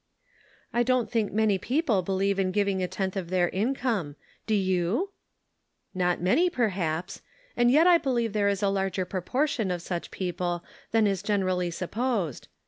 [0.73, 4.15] "I don't think many people believe in giv ing a tenth of their income.
[4.47, 5.11] Do you?""
[6.03, 7.21] Not many, perhaps;
[7.55, 11.69] and yet I believe there is a larger proportion of such people than is generally
[11.69, 12.47] supposed.